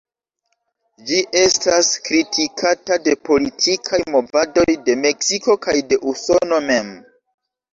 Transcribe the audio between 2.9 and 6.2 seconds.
de politikaj movadoj de Meksiko kaj de